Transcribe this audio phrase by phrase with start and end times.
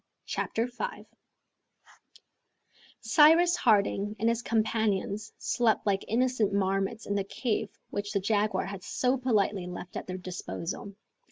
[0.25, 1.05] Chapter 5
[3.01, 8.65] Cyrus Harding and his companions slept like innocent marmots in the cave which the jaguar
[8.65, 10.95] had so politely left at their disposal.